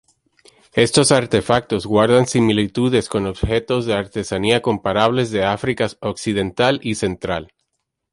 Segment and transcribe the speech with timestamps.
[0.73, 7.53] Estos artefactos guardan similitudes con objetos de artesanía comparables de África Occidental y Central.